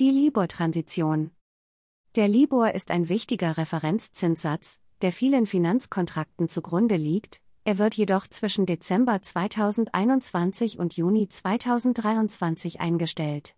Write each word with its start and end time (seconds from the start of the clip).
Die 0.00 0.10
Libor-Transition. 0.10 1.30
Der 2.16 2.26
Libor 2.26 2.74
ist 2.74 2.90
ein 2.90 3.08
wichtiger 3.08 3.56
Referenzzinssatz, 3.56 4.80
der 5.02 5.12
vielen 5.12 5.46
Finanzkontrakten 5.46 6.48
zugrunde 6.48 6.96
liegt, 6.96 7.40
er 7.62 7.78
wird 7.78 7.94
jedoch 7.94 8.26
zwischen 8.26 8.66
Dezember 8.66 9.22
2021 9.22 10.80
und 10.80 10.96
Juni 10.96 11.28
2023 11.28 12.80
eingestellt. 12.80 13.54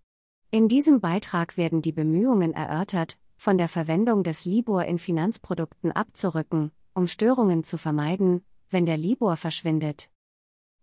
In 0.51 0.69
diesem 0.69 1.01
Beitrag 1.01 1.57
werden 1.57 1.81
die 1.81 1.93
Bemühungen 1.93 2.53
erörtert, 2.53 3.17
von 3.39 3.57
der 3.57 3.71
Verwendung 3.71 4.23
des 4.23 4.45
Libor 4.45 4.85
in 4.85 4.99
Finanzprodukten 4.99 5.91
abzurücken, 5.91 6.71
um 6.93 7.07
Störungen 7.07 7.65
zu 7.65 7.79
vermeiden, 7.79 8.45
wenn 8.69 8.85
der 8.85 8.99
Libor 8.99 9.39
verschwindet. 9.39 10.11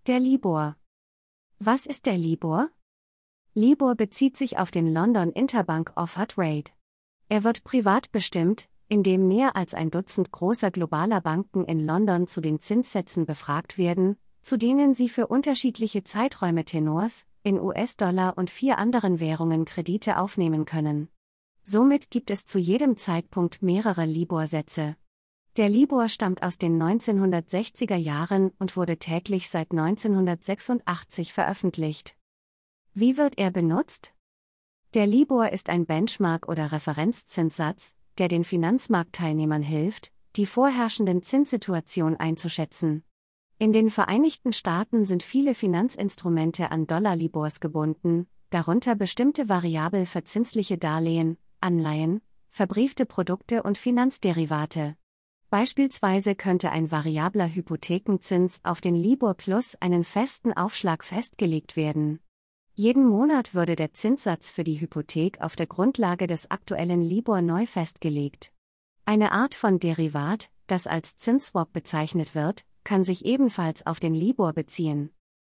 Der 0.08 0.20
Libor. 0.20 0.78
Was 1.60 1.86
ist 1.86 2.08
der 2.08 2.18
Libor? 2.18 2.72
Libor 3.56 3.94
bezieht 3.94 4.36
sich 4.36 4.58
auf 4.58 4.72
den 4.72 4.92
London 4.92 5.32
Interbank 5.32 5.94
Offered 5.96 6.40
Rate. 6.40 6.72
Er 7.30 7.44
wird 7.44 7.64
privat 7.64 8.11
bestimmt, 8.11 8.68
indem 8.88 9.28
mehr 9.28 9.56
als 9.56 9.75
ein 9.75 9.92
Dutzend 9.92 10.32
großer 10.32 10.71
globaler 10.71 11.21
Banken 11.21 11.64
in 11.66 11.86
London 11.86 12.25
zu 12.25 12.42
den 12.42 12.60
Zinssätzen 12.60 13.28
befragt 13.28 13.78
werden, 13.78 14.18
zu 14.42 14.58
denen 14.58 14.96
sie 14.96 15.08
für 15.08 15.28
unterschiedliche 15.28 16.04
Zeiträume 16.04 16.66
Tenors, 16.66 17.28
in 17.44 17.60
US-Dollar 17.60 18.39
und 18.39 18.50
vier 18.50 18.80
anderen 18.80 19.20
Währungen 19.20 19.66
Kredite 19.66 20.18
aufnehmen 20.18 20.66
können. 20.66 21.10
Somit 21.61 22.10
gibt 22.10 22.32
es 22.32 22.47
zu 22.47 22.58
jedem 22.58 22.97
Zeitpunkt 22.97 23.61
mehrere 23.61 24.06
Libor-Sätze. 24.06 24.96
Der 25.58 25.70
Libor 25.70 26.10
stammt 26.10 26.42
aus 26.42 26.58
den 26.58 26.82
1960er 26.82 27.97
Jahren 27.97 28.52
und 28.58 28.75
wurde 28.75 28.97
täglich 28.97 29.47
seit 29.50 29.70
1986 29.70 31.32
veröffentlicht. 31.32 32.17
Wie 32.95 33.17
wird 33.17 33.39
er 33.39 33.50
benutzt? 33.50 34.14
Der 34.94 35.08
Libor 35.08 35.50
ist 35.50 35.70
ein 35.70 35.88
Benchmark- 35.88 36.47
oder 36.47 36.72
Referenzzinssatz, 36.72 37.95
der 38.19 38.28
den 38.28 38.44
Finanzmarktteilnehmern 38.44 39.63
hilft, 39.63 40.11
die 40.36 40.45
vorherrschenden 40.45 41.23
Zinssituation 41.23 42.17
einzuschätzen. 42.17 43.03
In 43.58 43.73
den 43.73 43.89
Vereinigten 43.89 44.53
Staaten 44.53 45.05
sind 45.05 45.23
viele 45.23 45.55
Finanzinstrumente 45.55 46.69
an 46.69 46.86
Dollar-Libors 46.86 47.59
gebunden, 47.61 48.27
darunter 48.52 48.94
bestimmte 48.94 49.49
variabel 49.49 50.05
verzinsliche 50.05 50.77
Darlehen, 50.77 51.38
Anleihen, 51.61 52.21
verbriefte 52.47 53.08
Produkte 53.08 53.64
und 53.64 53.80
Finanzderivate. 53.80 54.97
Beispielsweise 55.49 56.36
könnte 56.36 56.69
ein 56.69 56.91
variabler 56.91 57.47
Hypothekenzins 57.47 58.59
auf 58.64 58.81
den 58.81 58.94
Libor 58.94 59.33
Plus 59.33 59.75
einen 59.80 60.03
festen 60.03 60.53
Aufschlag 60.53 61.03
festgelegt 61.03 61.75
werden. 61.75 62.19
Jeden 62.75 63.07
Monat 63.07 63.53
würde 63.53 63.75
der 63.75 63.93
Zinssatz 63.93 64.49
für 64.49 64.63
die 64.63 64.81
Hypothek 64.81 65.41
auf 65.41 65.55
der 65.55 65.67
Grundlage 65.67 66.25
des 66.25 66.49
aktuellen 66.49 67.03
Libor 67.03 67.43
neu 67.43 67.67
festgelegt. 67.67 68.52
Eine 69.05 69.31
Art 69.31 69.53
von 69.53 69.80
Derivat, 69.80 70.49
das 70.65 70.88
als 70.88 71.15
Zinsswap 71.17 71.71
bezeichnet 71.71 72.33
wird, 72.33 72.65
kann 72.83 73.03
sich 73.03 73.25
ebenfalls 73.25 73.85
auf 73.85 73.99
den 73.99 74.15
Libor 74.15 74.53
beziehen. 74.53 75.11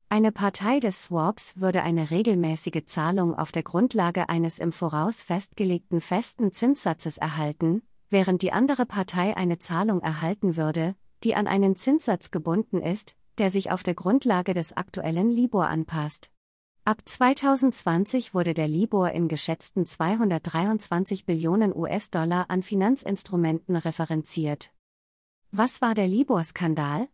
Eine 0.10 0.34
Partei 0.34 0.82
des 0.82 1.04
Swaps 1.04 1.58
würde 1.58 1.84
eine 1.84 2.12
regelmäßige 2.12 2.84
Zahlung 2.86 3.34
auf 3.34 3.54
der 3.54 3.64
Grundlage 3.64 4.28
eines 4.28 4.60
im 4.60 4.74
Voraus 4.74 5.24
festgelegten 5.24 6.02
festen 6.02 6.52
Zinssatzes 6.52 7.18
erhalten, 7.18 7.82
während 8.10 8.42
die 8.42 8.52
andere 8.52 8.86
Partei 8.86 9.38
eine 9.38 9.58
Zahlung 9.58 10.02
erhalten 10.02 10.58
würde, 10.58 10.96
die 11.24 11.34
an 11.34 11.48
einen 11.48 11.78
Zinssatz 11.78 12.30
gebunden 12.30 12.82
ist, 12.82 13.16
der 13.38 13.52
sich 13.52 13.72
auf 13.72 13.84
der 13.84 13.96
Grundlage 13.96 14.54
des 14.54 14.76
aktuellen 14.76 15.32
Libor 15.32 15.68
anpasst. 15.68 16.30
Ab 16.88 17.02
2020 17.04 18.36
wurde 18.36 18.54
der 18.54 18.68
Libor 18.68 19.10
in 19.10 19.28
geschätzten 19.28 19.88
223 19.88 21.26
Billionen 21.26 21.76
US-Dollar 21.76 22.52
an 22.52 22.62
Finanzinstrumenten 22.62 23.76
referenziert. 23.76 24.72
Was 25.50 25.82
war 25.82 25.96
der 25.96 26.08
Libor-Skandal? 26.08 27.08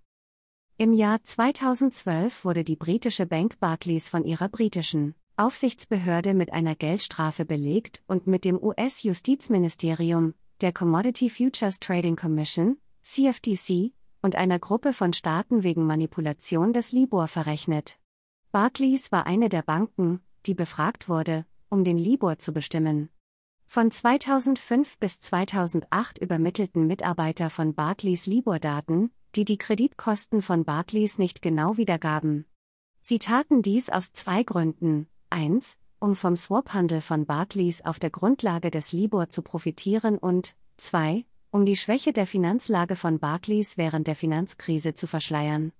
Im 0.76 0.92
Jahr 0.92 1.24
2012 1.24 2.44
wurde 2.44 2.66
die 2.66 2.76
britische 2.76 3.26
Bank 3.26 3.62
Barclays 3.62 4.10
von 4.10 4.26
ihrer 4.26 4.50
britischen 4.50 5.16
Aufsichtsbehörde 5.38 6.34
mit 6.34 6.52
einer 6.52 6.76
Geldstrafe 6.76 7.46
belegt 7.46 8.04
und 8.08 8.28
mit 8.28 8.44
dem 8.44 8.62
US-Justizministerium, 8.62 10.34
der 10.60 10.74
Commodity 10.74 11.30
Futures 11.30 11.80
Trading 11.80 12.18
Commission, 12.18 12.78
CFTC, 13.04 13.94
und 14.22 14.36
einer 14.36 14.60
Gruppe 14.60 14.92
von 14.92 15.14
Staaten 15.14 15.64
wegen 15.64 15.86
Manipulation 15.86 16.74
des 16.74 16.92
Libor 16.92 17.30
verrechnet. 17.30 18.01
Barclays 18.52 19.14
war 19.14 19.28
eine 19.28 19.48
der 19.48 19.62
Banken, 19.62 20.20
die 20.46 20.54
befragt 20.54 21.08
wurde, 21.08 21.46
um 21.70 21.86
den 21.86 21.98
Libor 21.98 22.38
zu 22.38 22.52
bestimmen. 22.52 23.08
Von 23.66 23.92
2005 23.92 24.98
bis 24.98 25.22
2008 25.22 26.18
übermittelten 26.18 26.86
Mitarbeiter 26.86 27.50
von 27.50 27.74
Barclays 27.74 28.26
Libor-Daten, 28.26 29.10
die 29.38 29.46
die 29.46 29.58
Kreditkosten 29.58 30.42
von 30.42 30.66
Barclays 30.66 31.18
nicht 31.18 31.42
genau 31.42 31.78
wiedergaben. 31.78 32.44
Sie 33.00 33.20
taten 33.20 33.62
dies 33.62 33.90
aus 33.90 34.12
zwei 34.12 34.44
Gründen. 34.44 35.08
1. 35.30 35.78
Um 36.00 36.18
vom 36.18 36.36
Swap-Handel 36.36 37.00
von 37.00 37.26
Barclays 37.26 37.86
auf 37.86 38.00
der 38.00 38.10
Grundlage 38.10 38.70
des 38.70 38.92
Libor 38.92 39.30
zu 39.30 39.44
profitieren 39.44 40.18
und 40.18 40.56
2. 40.76 41.26
Um 41.52 41.66
die 41.66 41.78
Schwäche 41.78 42.12
der 42.12 42.28
Finanzlage 42.28 42.98
von 42.98 43.18
Barclays 43.20 43.78
während 43.78 44.08
der 44.08 44.16
Finanzkrise 44.16 44.94
zu 44.94 45.08
verschleiern. 45.08 45.72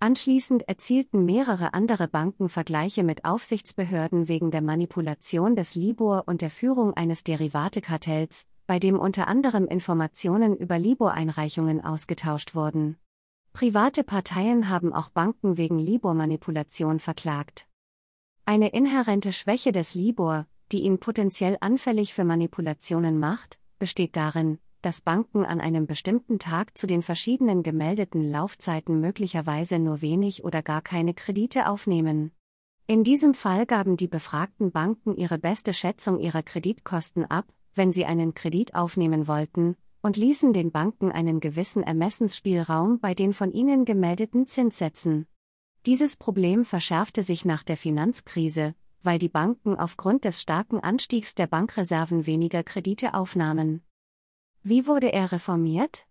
Anschließend 0.00 0.68
erzielten 0.68 1.24
mehrere 1.24 1.74
andere 1.74 2.06
Banken 2.06 2.48
Vergleiche 2.48 3.02
mit 3.02 3.24
Aufsichtsbehörden 3.24 4.28
wegen 4.28 4.52
der 4.52 4.62
Manipulation 4.62 5.56
des 5.56 5.74
Libor 5.74 6.22
und 6.26 6.40
der 6.40 6.50
Führung 6.50 6.94
eines 6.94 7.24
Derivatekartells, 7.24 8.46
bei 8.68 8.78
dem 8.78 8.96
unter 8.96 9.26
anderem 9.26 9.66
Informationen 9.66 10.56
über 10.56 10.78
Libor-Einreichungen 10.78 11.84
ausgetauscht 11.84 12.54
wurden. 12.54 12.96
Private 13.52 14.04
Parteien 14.04 14.68
haben 14.68 14.92
auch 14.92 15.08
Banken 15.08 15.56
wegen 15.56 15.80
Libor-Manipulation 15.80 17.00
verklagt. 17.00 17.66
Eine 18.44 18.68
inhärente 18.68 19.32
Schwäche 19.32 19.72
des 19.72 19.94
Libor, 19.94 20.46
die 20.70 20.82
ihn 20.82 21.00
potenziell 21.00 21.56
anfällig 21.60 22.14
für 22.14 22.24
Manipulationen 22.24 23.18
macht, 23.18 23.58
besteht 23.80 24.14
darin, 24.14 24.60
dass 24.82 25.00
Banken 25.00 25.44
an 25.44 25.60
einem 25.60 25.86
bestimmten 25.86 26.38
Tag 26.38 26.76
zu 26.76 26.86
den 26.86 27.02
verschiedenen 27.02 27.62
gemeldeten 27.62 28.30
Laufzeiten 28.30 29.00
möglicherweise 29.00 29.78
nur 29.78 30.00
wenig 30.00 30.44
oder 30.44 30.62
gar 30.62 30.82
keine 30.82 31.14
Kredite 31.14 31.68
aufnehmen. 31.68 32.32
In 32.86 33.04
diesem 33.04 33.34
Fall 33.34 33.66
gaben 33.66 33.96
die 33.96 34.08
befragten 34.08 34.72
Banken 34.72 35.16
ihre 35.16 35.38
beste 35.38 35.74
Schätzung 35.74 36.20
ihrer 36.20 36.42
Kreditkosten 36.42 37.24
ab, 37.24 37.46
wenn 37.74 37.92
sie 37.92 38.06
einen 38.06 38.34
Kredit 38.34 38.74
aufnehmen 38.74 39.26
wollten, 39.26 39.76
und 40.02 40.16
ließen 40.16 40.52
den 40.52 40.70
Banken 40.70 41.12
einen 41.12 41.40
gewissen 41.40 41.82
Ermessensspielraum 41.82 43.00
bei 43.00 43.14
den 43.14 43.32
von 43.34 43.52
ihnen 43.52 43.84
gemeldeten 43.84 44.46
Zinssätzen. 44.46 45.26
Dieses 45.86 46.16
Problem 46.16 46.64
verschärfte 46.64 47.22
sich 47.22 47.44
nach 47.44 47.62
der 47.62 47.76
Finanzkrise, 47.76 48.74
weil 49.02 49.18
die 49.18 49.28
Banken 49.28 49.78
aufgrund 49.78 50.24
des 50.24 50.40
starken 50.40 50.80
Anstiegs 50.80 51.34
der 51.34 51.46
Bankreserven 51.46 52.26
weniger 52.26 52.62
Kredite 52.62 53.14
aufnahmen. 53.14 53.82
Wie 54.68 54.86
wurde 54.86 55.14
er 55.14 55.32
reformiert? 55.32 56.04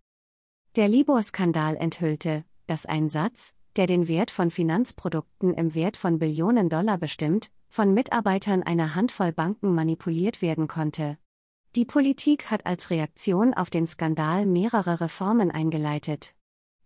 Der 0.78 0.88
Libor-Skandal 0.88 1.75
enthüllte, 1.75 2.44
dass 2.66 2.88
ein 2.88 3.07
Satz, 3.07 3.53
der 3.75 3.85
den 3.85 4.07
Wert 4.07 4.31
von 4.31 4.50
Finanzprodukten 4.50 5.53
im 5.53 5.75
Wert 5.75 5.95
von 5.95 6.18
Billionen 6.18 6.68
Dollar 6.68 6.97
bestimmt, 6.97 7.51
von 7.69 7.94
Mitarbeitern 7.94 8.63
einer 8.63 8.95
Handvoll 8.95 9.31
Banken 9.31 9.75
manipuliert 9.75 10.41
werden 10.41 10.68
konnte. 10.68 11.19
Die 11.75 11.85
Politik 11.85 12.50
hat 12.50 12.66
als 12.66 12.90
Reaktion 12.90 13.53
auf 13.53 13.69
den 13.69 13.85
Skandal 13.85 14.47
mehrere 14.47 15.01
Reformen 15.01 15.51
eingeleitet. 15.51 16.34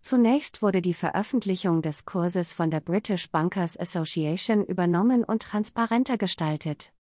Zunächst 0.01 0.61
wurde 0.61 0.81
die 0.81 0.93
Veröffentlichung 0.93 1.81
des 1.81 2.03
Kurses 2.03 2.51
von 2.51 2.69
der 2.69 2.81
British 2.81 3.31
Bankers 3.31 3.79
Association 3.79 4.65
übernommen 4.65 5.23
und 5.23 5.43
transparenter 5.43 6.17
gestaltet. 6.17 6.91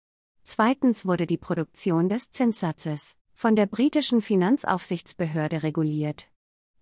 Zweitens 0.45 1.07
wurde 1.07 1.27
die 1.27 1.39
Produktion 1.39 2.09
des 2.09 2.31
Zinssatzes 2.31 3.17
von 3.41 3.57
der 3.57 3.65
britischen 3.65 4.21
Finanzaufsichtsbehörde 4.21 5.63
reguliert. 5.63 6.29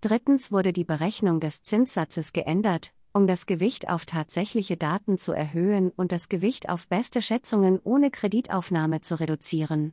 Drittens 0.01 0.51
wurde 0.51 0.73
die 0.73 0.83
Berechnung 0.83 1.39
des 1.39 1.63
Zinssatzes 1.63 2.33
geändert, 2.33 2.93
um 3.13 3.29
das 3.29 3.47
Gewicht 3.47 3.89
auf 3.89 4.07
tatsächliche 4.07 4.77
Daten 4.77 5.19
zu 5.19 5.31
erhöhen 5.31 5.93
und 5.93 6.11
das 6.11 6.29
Gewicht 6.29 6.69
auf 6.69 6.89
beste 6.89 7.23
Schätzungen 7.23 7.79
ohne 7.85 8.11
Kreditaufnahme 8.11 9.03
zu 9.03 9.21
reduzieren. 9.21 9.93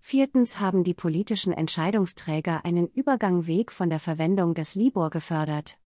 Viertens 0.00 0.58
haben 0.58 0.82
die 0.82 0.94
politischen 0.94 1.52
Entscheidungsträger 1.52 2.64
einen 2.64 2.88
Übergangweg 2.88 3.70
von 3.70 3.88
der 3.88 4.00
Verwendung 4.00 4.54
des 4.54 4.74
Libor 4.74 5.10
gefördert. 5.10 5.78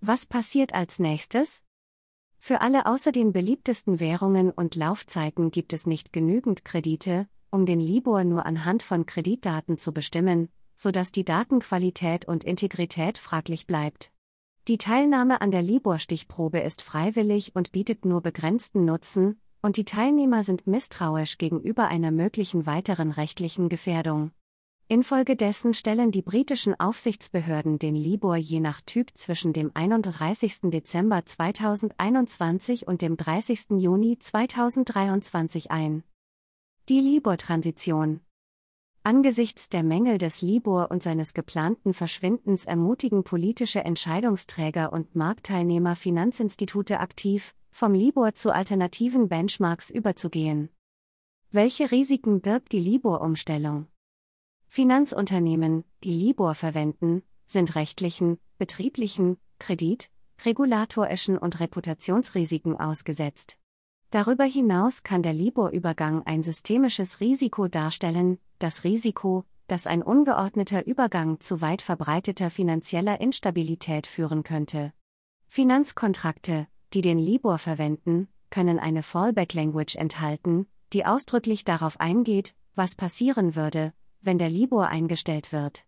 Was 0.00 0.26
passiert 0.26 0.74
als 0.74 0.98
nächstes? 0.98 1.62
Für 2.38 2.60
alle 2.60 2.86
außer 2.86 3.12
den 3.12 3.32
beliebtesten 3.32 4.00
Währungen 4.00 4.50
und 4.50 4.74
Laufzeiten 4.74 5.52
gibt 5.52 5.72
es 5.72 5.86
nicht 5.86 6.12
genügend 6.12 6.64
Kredite, 6.64 7.28
um 7.54 7.66
den 7.66 7.78
Libor 7.78 8.24
nur 8.24 8.46
anhand 8.46 8.82
von 8.82 9.06
Kreditdaten 9.06 9.78
zu 9.78 9.92
bestimmen, 9.92 10.48
sodass 10.74 11.12
die 11.12 11.24
Datenqualität 11.24 12.26
und 12.26 12.42
Integrität 12.42 13.16
fraglich 13.16 13.68
bleibt. 13.68 14.10
Die 14.66 14.76
Teilnahme 14.76 15.40
an 15.40 15.52
der 15.52 15.62
Libor-Stichprobe 15.62 16.58
ist 16.58 16.82
freiwillig 16.82 17.54
und 17.54 17.70
bietet 17.70 18.04
nur 18.04 18.22
begrenzten 18.22 18.84
Nutzen, 18.84 19.40
und 19.62 19.76
die 19.76 19.84
Teilnehmer 19.84 20.42
sind 20.42 20.66
misstrauisch 20.66 21.38
gegenüber 21.38 21.86
einer 21.86 22.10
möglichen 22.10 22.66
weiteren 22.66 23.12
rechtlichen 23.12 23.68
Gefährdung. 23.68 24.32
Infolgedessen 24.88 25.74
stellen 25.74 26.10
die 26.10 26.22
britischen 26.22 26.78
Aufsichtsbehörden 26.78 27.78
den 27.78 27.94
Libor 27.94 28.36
je 28.36 28.58
nach 28.58 28.80
Typ 28.80 29.12
zwischen 29.14 29.52
dem 29.52 29.70
31. 29.74 30.72
Dezember 30.72 31.24
2021 31.24 32.88
und 32.88 33.00
dem 33.00 33.16
30. 33.16 33.78
Juni 33.78 34.18
2023 34.18 35.70
ein. 35.70 36.02
Die 36.90 37.00
Libor-Transition. 37.00 38.20
Angesichts 39.04 39.70
der 39.70 39.82
Mängel 39.82 40.18
des 40.18 40.42
Libor 40.42 40.90
und 40.90 41.02
seines 41.02 41.32
geplanten 41.32 41.94
Verschwindens 41.94 42.66
ermutigen 42.66 43.24
politische 43.24 43.82
Entscheidungsträger 43.82 44.92
und 44.92 45.16
Marktteilnehmer 45.16 45.96
Finanzinstitute 45.96 47.00
aktiv, 47.00 47.54
vom 47.70 47.94
Libor 47.94 48.34
zu 48.34 48.54
alternativen 48.54 49.30
Benchmarks 49.30 49.88
überzugehen. 49.88 50.68
Welche 51.50 51.90
Risiken 51.90 52.42
birgt 52.42 52.72
die 52.72 52.80
Libor-Umstellung? 52.80 53.86
Finanzunternehmen, 54.66 55.84
die 56.02 56.12
Libor 56.12 56.54
verwenden, 56.54 57.22
sind 57.46 57.76
rechtlichen, 57.76 58.38
betrieblichen, 58.58 59.38
Kredit, 59.58 60.10
regulatorischen 60.44 61.38
und 61.38 61.60
Reputationsrisiken 61.60 62.78
ausgesetzt. 62.78 63.58
Darüber 64.14 64.44
hinaus 64.44 65.02
kann 65.02 65.24
der 65.24 65.32
Libor-Übergang 65.32 66.22
ein 66.24 66.44
systemisches 66.44 67.18
Risiko 67.18 67.66
darstellen, 67.66 68.38
das 68.60 68.84
Risiko, 68.84 69.42
dass 69.66 69.88
ein 69.88 70.04
ungeordneter 70.04 70.86
Übergang 70.86 71.40
zu 71.40 71.60
weit 71.60 71.82
verbreiteter 71.82 72.48
finanzieller 72.48 73.20
Instabilität 73.20 74.06
führen 74.06 74.44
könnte. 74.44 74.92
Finanzkontrakte, 75.48 76.68
die 76.92 77.00
den 77.00 77.18
Libor 77.18 77.58
verwenden, 77.58 78.28
können 78.50 78.78
eine 78.78 79.02
Fallback-Language 79.02 79.96
enthalten, 79.96 80.68
die 80.92 81.04
ausdrücklich 81.04 81.64
darauf 81.64 81.98
eingeht, 81.98 82.54
was 82.76 82.94
passieren 82.94 83.56
würde, 83.56 83.94
wenn 84.20 84.38
der 84.38 84.48
Libor 84.48 84.86
eingestellt 84.86 85.50
wird. 85.50 85.84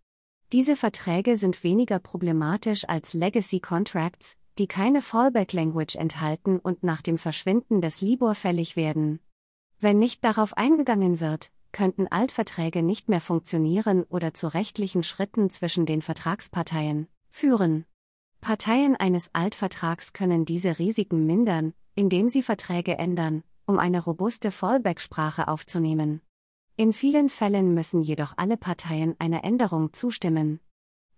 Diese 0.53 0.75
Verträge 0.75 1.37
sind 1.37 1.63
weniger 1.63 2.01
problematisch 2.01 2.89
als 2.89 3.15
Legacy 3.15 3.61
Contracts, 3.61 4.37
die 4.59 4.67
keine 4.67 5.03
Fallback 5.03 5.53
Language 5.53 5.97
enthalten 5.97 6.59
und 6.59 6.83
nach 6.83 7.03
dem 7.03 7.19
Verschwinden 7.19 7.81
des 7.81 8.01
Libor 8.01 8.35
fällig 8.35 8.77
werden. 8.77 9.21
Wenn 9.79 9.99
nicht 9.99 10.25
darauf 10.25 10.57
eingegangen 10.57 11.21
wird, 11.21 11.51
könnten 11.73 12.09
Altverträge 12.09 12.83
nicht 12.83 13.09
mehr 13.09 13.21
funktionieren 13.21 14.05
oder 14.05 14.33
zu 14.33 14.53
rechtlichen 14.55 15.03
Schritten 15.03 15.51
zwischen 15.51 15.85
den 15.85 16.01
Vertragsparteien 16.01 17.09
führen. 17.29 17.85
Parteien 18.41 18.97
eines 18.97 19.35
Altvertrags 19.35 20.15
können 20.15 20.47
diese 20.47 20.79
Risiken 20.79 21.27
mindern, 21.27 21.75
indem 21.95 22.29
sie 22.29 22.43
Verträge 22.43 22.97
ändern, 22.97 23.43
um 23.67 23.79
eine 23.79 24.03
robuste 24.03 24.51
Fallback-Sprache 24.51 25.49
aufzunehmen. 25.49 26.23
In 26.77 26.93
vielen 26.93 27.29
Fällen 27.29 27.75
müssen 27.75 28.03
jedoch 28.03 28.35
alle 28.37 28.57
Parteien 28.57 29.17
einer 29.19 29.45
Änderung 29.45 29.93
zustimmen. 29.93 30.61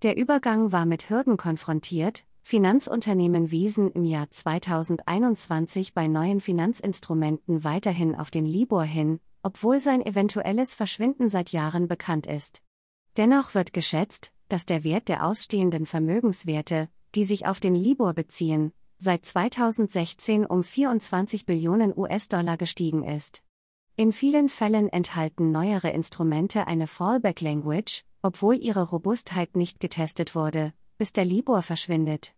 Der 0.02 0.16
Übergang 0.16 0.72
war 0.72 0.86
mit 0.86 1.10
Hürden 1.10 1.36
konfrontiert, 1.36 2.24
Finanzunternehmen 2.48 3.50
wiesen 3.50 3.90
im 3.90 4.06
Jahr 4.06 4.30
2021 4.30 5.92
bei 5.92 6.08
neuen 6.08 6.40
Finanzinstrumenten 6.40 7.62
weiterhin 7.62 8.14
auf 8.14 8.30
den 8.30 8.46
Libor 8.46 8.84
hin, 8.84 9.20
obwohl 9.42 9.80
sein 9.80 10.00
eventuelles 10.00 10.74
Verschwinden 10.74 11.28
seit 11.28 11.52
Jahren 11.52 11.88
bekannt 11.88 12.26
ist. 12.26 12.62
Dennoch 13.18 13.52
wird 13.52 13.74
geschätzt, 13.74 14.32
dass 14.48 14.64
der 14.64 14.82
Wert 14.82 15.10
der 15.10 15.26
ausstehenden 15.26 15.84
Vermögenswerte, 15.84 16.88
die 17.14 17.24
sich 17.24 17.44
auf 17.44 17.60
den 17.60 17.74
Libor 17.74 18.14
beziehen, 18.14 18.72
seit 18.96 19.26
2016 19.26 20.46
um 20.46 20.64
24 20.64 21.44
Billionen 21.44 21.92
US-Dollar 21.94 22.56
gestiegen 22.56 23.04
ist. 23.04 23.42
In 23.94 24.10
vielen 24.10 24.48
Fällen 24.48 24.88
enthalten 24.88 25.52
neuere 25.52 25.90
Instrumente 25.90 26.66
eine 26.66 26.86
Fallback 26.86 27.42
Language, 27.42 28.06
obwohl 28.22 28.56
ihre 28.56 28.88
Robustheit 28.88 29.54
nicht 29.54 29.80
getestet 29.80 30.34
wurde, 30.34 30.72
bis 30.96 31.12
der 31.12 31.26
Libor 31.26 31.60
verschwindet. 31.60 32.32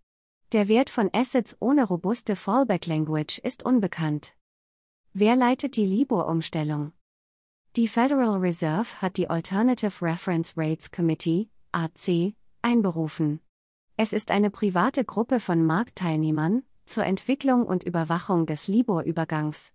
Der 0.53 0.67
Wert 0.67 0.91
von 0.91 1.09
Assets 1.13 1.57
ohne 1.61 1.85
robuste 1.85 2.35
Fallback 2.35 2.87
Language 2.87 3.39
ist 3.39 3.63
unbekannt. 3.63 4.35
Wer 5.13 5.37
leitet 5.37 5.77
die 5.77 5.87
Libor-Umstellung? 5.87 6.93
Die 7.77 7.87
Federal 7.87 8.37
Reserve 8.39 9.01
hat 9.01 9.17
die 9.17 9.31
Alternative 9.31 10.05
Reference 10.05 10.55
Rates 10.57 10.91
Committee, 10.91 11.49
AC, 11.71 12.35
einberufen. 12.63 13.39
Es 13.97 14.13
ist 14.13 14.33
eine 14.33 14.51
private 14.51 15.05
Gruppe 15.05 15.39
von 15.39 15.65
Marktteilnehmern 15.65 16.65
zur 16.85 17.05
Entwicklung 17.05 17.65
und 17.65 17.85
Überwachung 17.85 18.47
des 18.47 18.67
Libor-Übergangs. 18.67 19.73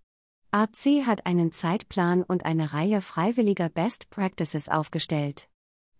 AC 0.52 1.06
hat 1.06 1.26
einen 1.26 1.54
Zeitplan 1.54 2.22
und 2.22 2.46
eine 2.46 2.74
Reihe 2.74 3.00
freiwilliger 3.00 3.70
Best 3.70 4.10
Practices 4.10 4.68
aufgestellt. 4.68 5.48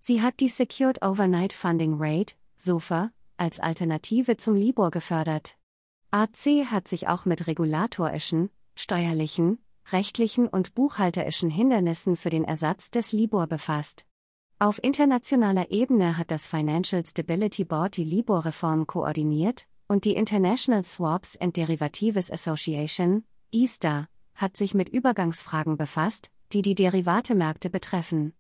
Sie 0.02 0.22
hat 0.22 0.42
die 0.42 0.50
Secured 0.50 1.02
Overnight 1.02 1.54
Funding 1.54 1.96
Rate, 1.98 2.36
SOFA, 2.58 3.12
als 3.38 3.60
Alternative 3.60 4.38
zum 4.38 4.56
Libor 4.56 4.92
gefördert. 4.92 5.58
AC 6.12 6.66
hat 6.66 6.88
sich 6.88 7.08
auch 7.08 7.26
mit 7.26 7.48
regulatorischen, 7.48 8.50
steuerlichen, 8.76 9.60
rechtlichen 9.92 10.48
und 10.48 10.76
buchhalterischen 10.76 11.50
Hindernissen 11.50 12.18
für 12.18 12.30
den 12.30 12.44
Ersatz 12.44 12.92
des 12.92 13.12
Libor 13.12 13.48
befasst. 13.48 14.06
Auf 14.58 14.82
internationaler 14.82 15.70
Ebene 15.72 16.18
hat 16.18 16.32
das 16.32 16.48
Financial 16.48 17.06
Stability 17.06 17.66
Board 17.66 17.98
die 17.98 18.06
Libor-Reform 18.06 18.88
koordiniert 18.88 19.68
und 19.88 20.06
die 20.06 20.16
International 20.16 20.86
Swaps 20.86 21.36
and 21.38 21.58
Derivatives 21.58 22.32
Association, 22.32 23.26
ISTA, 23.52 24.08
hat 24.34 24.58
sich 24.58 24.74
mit 24.74 24.90
Übergangsfragen 24.90 25.78
befasst, 25.78 26.32
die 26.54 26.62
die 26.62 26.76
Derivatemärkte 26.76 27.70
betreffen. 27.70 28.34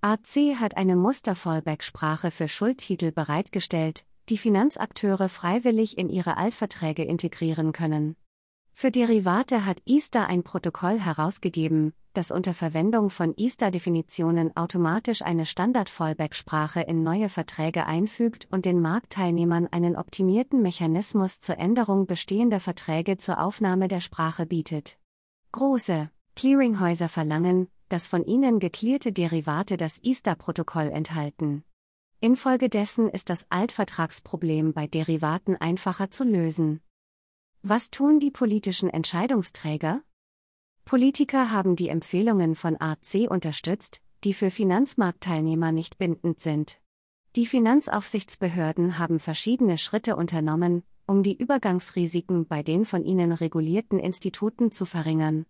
AC 0.00 0.56
hat 0.58 0.76
eine 0.76 0.96
Musterfallback-Sprache 0.96 2.30
für 2.30 2.48
Schuldtitel 2.48 3.12
bereitgestellt, 3.12 4.04
die 4.28 4.38
Finanzakteure 4.38 5.28
freiwillig 5.28 5.98
in 5.98 6.08
ihre 6.08 6.36
Altverträge 6.36 7.04
integrieren 7.04 7.72
können. 7.72 8.16
Für 8.72 8.90
Derivate 8.90 9.64
hat 9.66 9.82
ISTA 9.86 10.26
ein 10.26 10.44
Protokoll 10.44 11.00
herausgegeben, 11.00 11.94
das 12.12 12.30
unter 12.30 12.54
Verwendung 12.54 13.10
von 13.10 13.34
ISTA-Definitionen 13.34 14.56
automatisch 14.56 15.22
eine 15.22 15.46
Standard-Fallback-Sprache 15.46 16.80
in 16.80 17.02
neue 17.02 17.28
Verträge 17.28 17.86
einfügt 17.86 18.46
und 18.50 18.64
den 18.64 18.80
Marktteilnehmern 18.80 19.66
einen 19.68 19.96
optimierten 19.96 20.62
Mechanismus 20.62 21.40
zur 21.40 21.58
Änderung 21.58 22.06
bestehender 22.06 22.60
Verträge 22.60 23.18
zur 23.18 23.40
Aufnahme 23.42 23.88
der 23.88 24.00
Sprache 24.00 24.46
bietet. 24.46 24.98
Große 25.52 26.10
Clearinghäuser 26.36 27.08
verlangen, 27.08 27.68
dass 27.88 28.06
von 28.06 28.24
ihnen 28.24 28.60
geklärt 28.60 29.16
Derivate 29.16 29.76
das 29.76 29.98
ISTA-Protokoll 29.98 30.88
enthalten. 30.88 31.64
Infolgedessen 32.20 33.08
ist 33.08 33.30
das 33.30 33.46
Altvertragsproblem 33.48 34.72
bei 34.72 34.88
Derivaten 34.88 35.54
einfacher 35.54 36.10
zu 36.10 36.24
lösen. 36.24 36.80
Was 37.62 37.90
tun 37.90 38.18
die 38.18 38.32
politischen 38.32 38.90
Entscheidungsträger? 38.90 40.02
Politiker 40.84 41.52
haben 41.52 41.76
die 41.76 41.88
Empfehlungen 41.88 42.56
von 42.56 42.76
AC 42.80 43.30
unterstützt, 43.30 44.02
die 44.24 44.34
für 44.34 44.50
Finanzmarktteilnehmer 44.50 45.70
nicht 45.70 45.98
bindend 45.98 46.40
sind. 46.40 46.80
Die 47.36 47.46
Finanzaufsichtsbehörden 47.46 48.98
haben 48.98 49.20
verschiedene 49.20 49.78
Schritte 49.78 50.16
unternommen, 50.16 50.82
um 51.06 51.22
die 51.22 51.36
Übergangsrisiken 51.36 52.46
bei 52.48 52.64
den 52.64 52.84
von 52.84 53.04
ihnen 53.04 53.30
regulierten 53.30 54.00
Instituten 54.00 54.72
zu 54.72 54.86
verringern. 54.86 55.46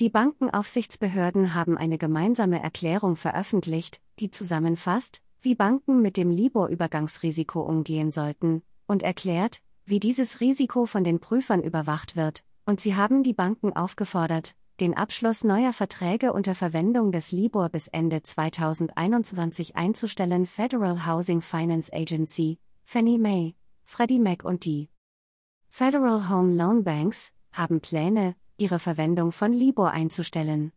Die 0.00 0.10
Bankenaufsichtsbehörden 0.10 1.54
haben 1.54 1.78
eine 1.78 1.98
gemeinsame 1.98 2.60
Erklärung 2.60 3.14
veröffentlicht, 3.14 4.00
die 4.18 4.32
zusammenfasst, 4.32 5.22
wie 5.40 5.54
Banken 5.54 6.02
mit 6.02 6.16
dem 6.16 6.30
Libor-Übergangsrisiko 6.30 7.60
umgehen 7.60 8.10
sollten, 8.10 8.62
und 8.86 9.02
erklärt, 9.02 9.60
wie 9.86 10.00
dieses 10.00 10.40
Risiko 10.40 10.86
von 10.86 11.04
den 11.04 11.20
Prüfern 11.20 11.62
überwacht 11.62 12.16
wird, 12.16 12.44
und 12.66 12.80
sie 12.80 12.94
haben 12.94 13.22
die 13.22 13.32
Banken 13.32 13.74
aufgefordert, 13.74 14.54
den 14.80 14.96
Abschluss 14.96 15.44
neuer 15.44 15.72
Verträge 15.72 16.32
unter 16.32 16.54
Verwendung 16.54 17.12
des 17.12 17.32
Libor 17.32 17.68
bis 17.68 17.88
Ende 17.88 18.22
2021 18.22 19.76
einzustellen. 19.76 20.46
Federal 20.46 21.06
Housing 21.06 21.42
Finance 21.42 21.92
Agency, 21.92 22.58
Fannie 22.84 23.18
Mae, 23.18 23.54
Freddie 23.84 24.18
Mac 24.18 24.44
und 24.44 24.64
die 24.64 24.88
Federal 25.68 26.30
Home 26.30 26.54
Loan 26.54 26.82
Banks 26.82 27.32
haben 27.52 27.80
Pläne, 27.80 28.36
ihre 28.56 28.78
Verwendung 28.78 29.32
von 29.32 29.52
Libor 29.52 29.90
einzustellen. 29.90 30.72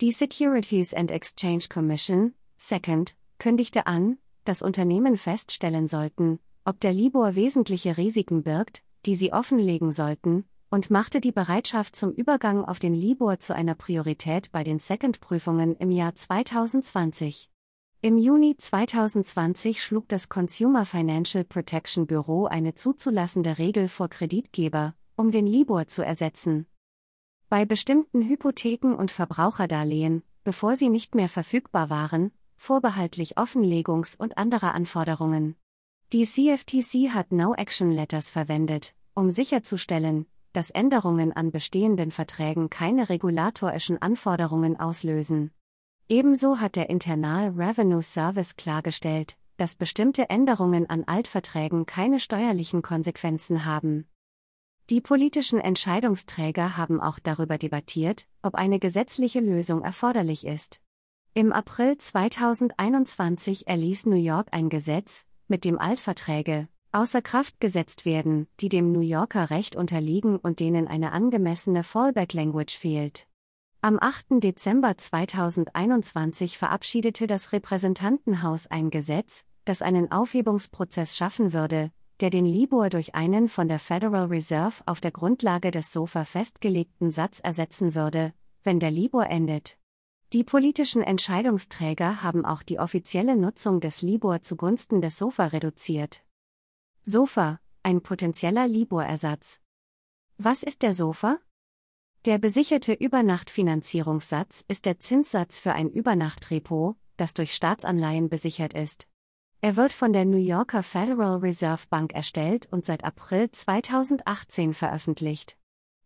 Die 0.00 0.12
Securities 0.12 0.94
and 0.94 1.10
Exchange 1.10 1.66
Commission, 1.68 2.34
SECOND, 2.58 3.16
kündigte 3.38 3.86
an, 3.86 4.18
dass 4.44 4.62
Unternehmen 4.62 5.16
feststellen 5.16 5.88
sollten, 5.88 6.38
ob 6.64 6.80
der 6.80 6.92
Libor 6.92 7.34
wesentliche 7.34 7.96
Risiken 7.96 8.42
birgt, 8.42 8.82
die 9.06 9.14
sie 9.14 9.32
offenlegen 9.32 9.92
sollten, 9.92 10.44
und 10.70 10.90
machte 10.90 11.20
die 11.20 11.32
Bereitschaft 11.32 11.96
zum 11.96 12.12
Übergang 12.12 12.64
auf 12.64 12.78
den 12.78 12.94
Libor 12.94 13.38
zu 13.38 13.54
einer 13.54 13.74
Priorität 13.74 14.52
bei 14.52 14.64
den 14.64 14.78
Second-Prüfungen 14.78 15.76
im 15.76 15.90
Jahr 15.90 16.14
2020. 16.14 17.50
Im 18.00 18.16
Juni 18.16 18.56
2020 18.56 19.82
schlug 19.82 20.08
das 20.08 20.28
Consumer 20.28 20.84
Financial 20.84 21.42
Protection 21.42 22.06
Bureau 22.06 22.46
eine 22.46 22.74
zuzulassende 22.74 23.58
Regel 23.58 23.88
vor 23.88 24.08
Kreditgeber, 24.08 24.94
um 25.16 25.30
den 25.30 25.46
Libor 25.46 25.88
zu 25.88 26.04
ersetzen. 26.04 26.66
Bei 27.48 27.64
bestimmten 27.64 28.28
Hypotheken 28.28 28.94
und 28.94 29.10
Verbraucherdarlehen, 29.10 30.22
bevor 30.44 30.76
sie 30.76 30.90
nicht 30.90 31.14
mehr 31.14 31.28
verfügbar 31.28 31.90
waren, 31.90 32.30
vorbehaltlich 32.58 33.38
Offenlegungs- 33.38 34.18
und 34.18 34.36
anderer 34.36 34.74
Anforderungen. 34.74 35.56
Die 36.12 36.26
CFTC 36.26 37.14
hat 37.14 37.32
No-Action-Letters 37.32 38.28
verwendet, 38.28 38.94
um 39.14 39.30
sicherzustellen, 39.30 40.26
dass 40.52 40.70
Änderungen 40.70 41.32
an 41.32 41.50
bestehenden 41.50 42.10
Verträgen 42.10 42.68
keine 42.68 43.08
regulatorischen 43.08 44.00
Anforderungen 44.02 44.78
auslösen. 44.78 45.52
Ebenso 46.08 46.58
hat 46.58 46.76
der 46.76 46.90
Internal 46.90 47.50
Revenue 47.50 48.02
Service 48.02 48.56
klargestellt, 48.56 49.36
dass 49.58 49.76
bestimmte 49.76 50.30
Änderungen 50.30 50.88
an 50.88 51.04
Altverträgen 51.04 51.84
keine 51.84 52.20
steuerlichen 52.20 52.80
Konsequenzen 52.80 53.64
haben. 53.64 54.08
Die 54.88 55.02
politischen 55.02 55.60
Entscheidungsträger 55.60 56.78
haben 56.78 57.00
auch 57.00 57.18
darüber 57.18 57.58
debattiert, 57.58 58.26
ob 58.40 58.54
eine 58.54 58.78
gesetzliche 58.78 59.40
Lösung 59.40 59.82
erforderlich 59.82 60.46
ist. 60.46 60.80
Im 61.34 61.52
April 61.52 61.96
2021 61.96 63.68
erließ 63.68 64.06
New 64.06 64.16
York 64.16 64.48
ein 64.50 64.68
Gesetz, 64.68 65.26
mit 65.46 65.64
dem 65.64 65.78
Altverträge 65.78 66.68
außer 66.92 67.22
Kraft 67.22 67.60
gesetzt 67.60 68.04
werden, 68.04 68.48
die 68.60 68.68
dem 68.68 68.92
New 68.92 69.00
Yorker 69.00 69.50
Recht 69.50 69.76
unterliegen 69.76 70.36
und 70.36 70.60
denen 70.60 70.88
eine 70.88 71.12
angemessene 71.12 71.84
Fallback-Language 71.84 72.76
fehlt. 72.76 73.26
Am 73.80 73.98
8. 74.00 74.42
Dezember 74.42 74.96
2021 74.96 76.58
verabschiedete 76.58 77.26
das 77.26 77.52
Repräsentantenhaus 77.52 78.66
ein 78.66 78.90
Gesetz, 78.90 79.44
das 79.64 79.82
einen 79.82 80.10
Aufhebungsprozess 80.10 81.16
schaffen 81.16 81.52
würde, 81.52 81.92
der 82.20 82.30
den 82.30 82.46
Libor 82.46 82.88
durch 82.88 83.14
einen 83.14 83.48
von 83.48 83.68
der 83.68 83.78
Federal 83.78 84.26
Reserve 84.26 84.82
auf 84.86 85.00
der 85.00 85.12
Grundlage 85.12 85.70
des 85.70 85.92
SOFA 85.92 86.24
festgelegten 86.24 87.10
Satz 87.10 87.38
ersetzen 87.38 87.94
würde, 87.94 88.32
wenn 88.64 88.80
der 88.80 88.90
Libor 88.90 89.26
endet. 89.26 89.78
Die 90.34 90.44
politischen 90.44 91.02
Entscheidungsträger 91.02 92.22
haben 92.22 92.44
auch 92.44 92.62
die 92.62 92.78
offizielle 92.78 93.34
Nutzung 93.34 93.80
des 93.80 94.02
Libor 94.02 94.42
zugunsten 94.42 95.00
des 95.00 95.16
SOFA 95.16 95.46
reduziert. 95.46 96.22
SOFA, 97.02 97.60
ein 97.82 98.02
potenzieller 98.02 98.68
Libor-Ersatz. 98.68 99.62
Was 100.36 100.62
ist 100.62 100.82
der 100.82 100.92
SOFA? 100.92 101.38
Der 102.26 102.36
besicherte 102.36 102.92
Übernachtfinanzierungssatz 102.92 104.66
ist 104.68 104.84
der 104.84 104.98
Zinssatz 104.98 105.58
für 105.58 105.72
ein 105.72 105.88
Übernachtrepo, 105.88 106.96
das 107.16 107.32
durch 107.32 107.54
Staatsanleihen 107.54 108.28
besichert 108.28 108.74
ist. 108.74 109.08
Er 109.62 109.76
wird 109.76 109.94
von 109.94 110.12
der 110.12 110.26
New 110.26 110.36
Yorker 110.36 110.82
Federal 110.82 111.38
Reserve 111.38 111.86
Bank 111.88 112.12
erstellt 112.12 112.68
und 112.70 112.84
seit 112.84 113.02
April 113.02 113.50
2018 113.50 114.74
veröffentlicht. 114.74 115.56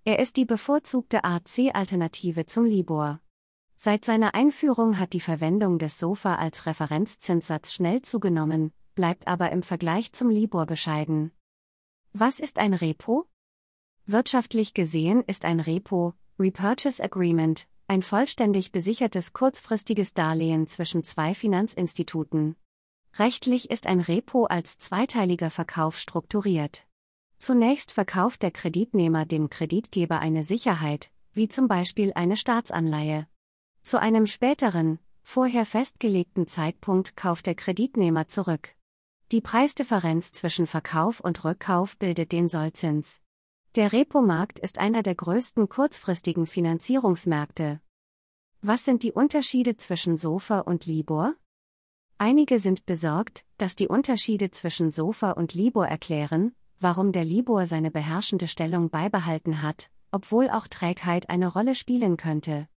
Er 0.05 0.21
ist 0.21 0.37
die 0.37 0.45
bevorzugte 0.45 1.25
AC-Alternative 1.25 2.47
zum 2.47 2.67
Libor. 2.67 3.21
Seit 3.84 4.04
seiner 4.04 4.36
Einführung 4.36 5.00
hat 5.00 5.12
die 5.12 5.18
Verwendung 5.18 5.80
des 5.80 5.98
SOFA 5.98 6.36
als 6.36 6.66
Referenzzinssatz 6.66 7.72
schnell 7.72 8.00
zugenommen, 8.00 8.72
bleibt 8.94 9.26
aber 9.26 9.50
im 9.50 9.64
Vergleich 9.64 10.12
zum 10.12 10.30
Libor 10.30 10.66
bescheiden. 10.66 11.32
Was 12.12 12.38
ist 12.38 12.60
ein 12.60 12.74
Repo? 12.74 13.26
Wirtschaftlich 14.06 14.72
gesehen 14.72 15.24
ist 15.26 15.44
ein 15.44 15.58
Repo, 15.58 16.14
Repurchase 16.38 17.02
Agreement, 17.02 17.66
ein 17.88 18.02
vollständig 18.02 18.70
besichertes 18.70 19.32
kurzfristiges 19.32 20.14
Darlehen 20.14 20.68
zwischen 20.68 21.02
zwei 21.02 21.34
Finanzinstituten. 21.34 22.54
Rechtlich 23.16 23.68
ist 23.68 23.88
ein 23.88 23.98
Repo 23.98 24.44
als 24.44 24.78
zweiteiliger 24.78 25.50
Verkauf 25.50 25.98
strukturiert. 25.98 26.86
Zunächst 27.38 27.90
verkauft 27.90 28.44
der 28.44 28.52
Kreditnehmer 28.52 29.26
dem 29.26 29.50
Kreditgeber 29.50 30.20
eine 30.20 30.44
Sicherheit, 30.44 31.10
wie 31.32 31.48
zum 31.48 31.66
Beispiel 31.66 32.12
eine 32.14 32.36
Staatsanleihe. 32.36 33.26
Zu 33.82 34.00
einem 34.00 34.26
späteren, 34.28 35.00
vorher 35.22 35.66
festgelegten 35.66 36.46
Zeitpunkt 36.46 37.16
kauft 37.16 37.46
der 37.46 37.56
Kreditnehmer 37.56 38.28
zurück. 38.28 38.74
Die 39.32 39.40
Preisdifferenz 39.40 40.30
zwischen 40.32 40.66
Verkauf 40.66 41.18
und 41.18 41.44
Rückkauf 41.44 41.98
bildet 41.98 42.30
den 42.32 42.48
Sollzins. 42.48 43.20
Der 43.74 43.92
Repo-Markt 43.92 44.60
ist 44.60 44.78
einer 44.78 45.02
der 45.02 45.14
größten 45.14 45.68
kurzfristigen 45.68 46.46
Finanzierungsmärkte. 46.46 47.80
Was 48.60 48.84
sind 48.84 49.02
die 49.02 49.12
Unterschiede 49.12 49.76
zwischen 49.76 50.16
Sofa 50.16 50.60
und 50.60 50.86
Libor? 50.86 51.34
Einige 52.18 52.60
sind 52.60 52.86
besorgt, 52.86 53.44
dass 53.58 53.74
die 53.74 53.88
Unterschiede 53.88 54.52
zwischen 54.52 54.92
Sofa 54.92 55.32
und 55.32 55.54
Libor 55.54 55.88
erklären, 55.88 56.54
warum 56.78 57.10
der 57.10 57.24
Libor 57.24 57.66
seine 57.66 57.90
beherrschende 57.90 58.46
Stellung 58.46 58.90
beibehalten 58.90 59.60
hat, 59.60 59.90
obwohl 60.12 60.50
auch 60.50 60.68
Trägheit 60.68 61.30
eine 61.30 61.48
Rolle 61.48 61.74
spielen 61.74 62.16
könnte. 62.16 62.68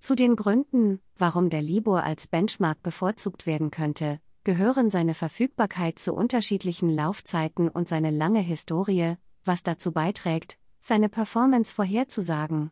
Zu 0.00 0.14
den 0.14 0.34
Gründen, 0.34 0.98
warum 1.18 1.50
der 1.50 1.60
Libor 1.60 2.02
als 2.02 2.26
Benchmark 2.26 2.82
bevorzugt 2.82 3.44
werden 3.44 3.70
könnte, 3.70 4.18
gehören 4.44 4.88
seine 4.88 5.12
Verfügbarkeit 5.12 5.98
zu 5.98 6.14
unterschiedlichen 6.14 6.88
Laufzeiten 6.88 7.68
und 7.68 7.86
seine 7.86 8.10
lange 8.10 8.40
Historie, 8.40 9.16
was 9.44 9.62
dazu 9.62 9.92
beiträgt, 9.92 10.58
seine 10.80 11.10
Performance 11.10 11.74
vorherzusagen. 11.74 12.70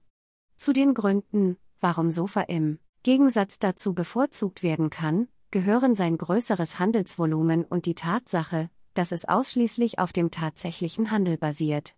Zu 0.57 0.73
den 0.73 0.95
Gründen, 0.95 1.59
warum 1.81 2.11
Sofa 2.11 2.41
im 2.41 2.79
Gegensatz 3.03 3.59
dazu 3.59 3.93
bevorzugt 3.93 4.63
werden 4.63 4.89
kann, 4.89 5.29
gehören 5.51 5.95
sein 5.95 6.17
größeres 6.17 6.79
Handelsvolumen 6.79 7.65
und 7.65 7.85
die 7.85 7.95
Tatsache, 7.95 8.71
dass 8.95 9.13
es 9.13 9.27
ausschließlich 9.27 9.99
auf 9.99 10.15
dem 10.15 10.31
tatsächlichen 10.31 11.11
Handel 11.11 11.37
basiert. 11.37 11.95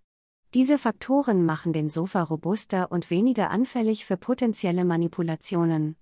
Diese 0.54 0.78
Faktoren 0.78 1.44
machen 1.44 1.72
den 1.72 1.90
Sofa 1.90 2.22
robuster 2.22 2.90
und 2.90 3.08
weniger 3.10 3.50
anfällig 3.50 4.04
für 4.04 4.16
potenzielle 4.16 4.84
Manipulationen. 4.84 5.96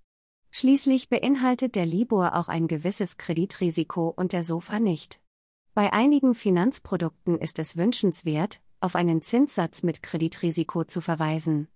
Schließlich 0.50 1.08
beinhaltet 1.08 1.74
der 1.74 1.84
Libor 1.84 2.34
auch 2.34 2.48
ein 2.48 2.66
gewisses 2.66 3.18
Kreditrisiko 3.18 4.08
und 4.08 4.32
der 4.32 4.44
Sofa 4.44 4.80
nicht. 4.80 5.20
Bei 5.74 5.92
einigen 5.92 6.34
Finanzprodukten 6.34 7.38
ist 7.38 7.58
es 7.58 7.76
wünschenswert, 7.76 8.60
auf 8.80 8.96
einen 8.96 9.22
Zinssatz 9.22 9.82
mit 9.82 10.02
Kreditrisiko 10.02 10.84
zu 10.84 11.00
verweisen. 11.00 11.68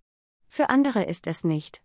Für 0.49 0.71
andere 0.71 1.05
ist 1.05 1.26
es 1.26 1.45
nicht. 1.45 1.81